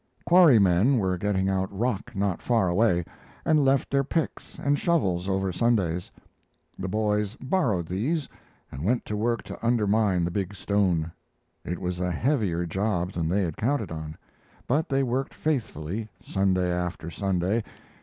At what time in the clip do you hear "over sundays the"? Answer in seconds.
5.29-6.87